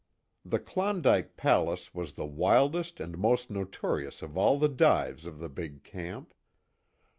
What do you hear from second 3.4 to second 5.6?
notorious of all the dives of the